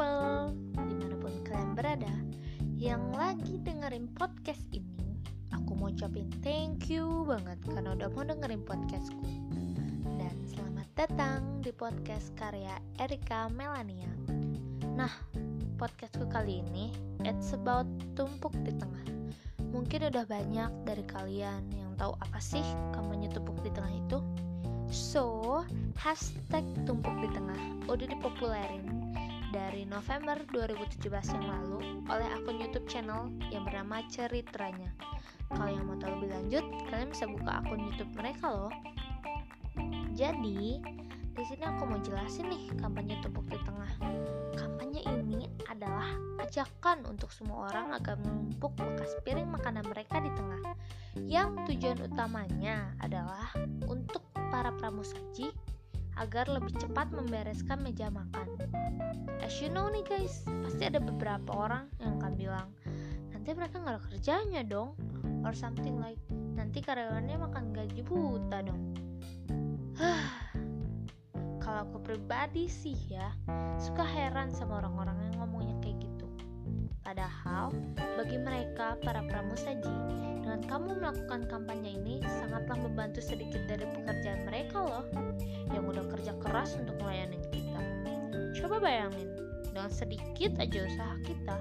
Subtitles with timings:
[0.00, 0.56] people
[0.88, 2.14] di mana pun kalian berada
[2.80, 4.96] yang lagi dengerin podcast ini
[5.52, 9.20] aku mau ucapin thank you banget karena udah mau dengerin podcastku.
[10.16, 14.08] Dan selamat datang di podcast karya Erika Melania.
[14.96, 15.12] Nah
[15.76, 16.96] podcastku kali ini
[17.28, 17.84] it's about
[18.16, 19.04] tumpuk di tengah.
[19.68, 22.64] Mungkin udah banyak dari kalian yang tahu apa sih
[22.96, 24.24] kamu tumpuk di tengah itu?
[24.88, 25.60] So
[26.00, 29.00] hashtag tumpuk di tengah udah dipopulerin
[29.50, 34.94] dari November 2017 yang lalu oleh akun YouTube channel yang bernama Ceritranya.
[35.50, 38.72] Kalau yang mau tahu lebih lanjut, kalian bisa buka akun YouTube mereka loh.
[40.14, 40.78] Jadi,
[41.34, 43.90] di sini aku mau jelasin nih kampanye tumpuk di tengah.
[44.54, 46.06] Kampanye ini adalah
[46.38, 50.62] ajakan untuk semua orang agar menumpuk bekas piring makanan mereka di tengah.
[51.26, 53.50] Yang tujuan utamanya adalah
[53.90, 54.22] untuk
[54.54, 55.50] para pramusaji
[56.20, 58.44] agar lebih cepat membereskan meja makan.
[59.40, 62.68] As you know nih guys, pasti ada beberapa orang yang akan bilang,
[63.32, 64.92] nanti mereka nggak ada kerjanya dong,
[65.42, 66.20] or something like,
[66.52, 68.92] nanti karyawannya makan gaji buta dong.
[71.64, 73.32] Kalau aku pribadi sih ya,
[73.80, 76.28] suka heran sama orang-orang yang ngomongnya kayak gitu.
[77.00, 79.94] Padahal, bagi mereka, para pramusaji,
[80.40, 85.04] dengan kamu melakukan kampanye ini sangatlah membantu sedikit dari pekerjaan mereka loh,
[85.70, 85.79] kerja
[86.50, 87.78] keras untuk melayani kita.
[88.58, 89.30] Coba bayangin,
[89.70, 91.56] dengan sedikit aja usaha kita,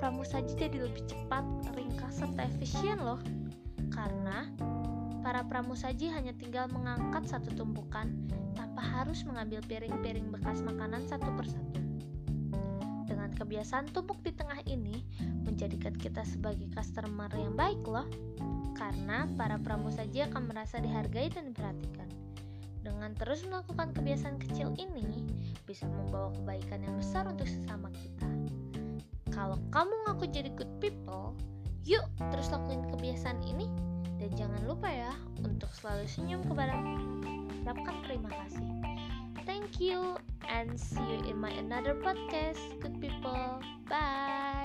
[0.00, 1.44] pramusaji jadi lebih cepat,
[1.76, 3.20] ringkas, serta efisien loh.
[3.92, 4.48] Karena
[5.20, 8.08] para pramusaji hanya tinggal mengangkat satu tumpukan
[8.56, 11.84] tanpa harus mengambil piring-piring bekas makanan satu persatu.
[13.04, 15.04] Dengan kebiasaan tumpuk di tengah ini
[15.44, 18.08] menjadikan kita sebagai customer yang baik loh.
[18.72, 22.08] Karena para pramusaji akan merasa dihargai dan diperhatikan.
[22.84, 25.24] Dengan terus melakukan kebiasaan kecil ini
[25.64, 28.28] bisa membawa kebaikan yang besar untuk sesama kita.
[29.32, 31.32] Kalau kamu ngaku jadi good people,
[31.88, 33.66] yuk terus lakuin kebiasaan ini
[34.20, 35.12] dan jangan lupa ya
[35.42, 38.68] untuk selalu senyum kepada mengucapkan terima kasih.
[39.44, 40.16] Thank you
[40.48, 42.60] and see you in my another podcast.
[42.80, 43.60] Good people.
[43.88, 44.63] Bye.